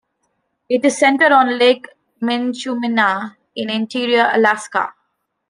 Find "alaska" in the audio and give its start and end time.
4.33-4.95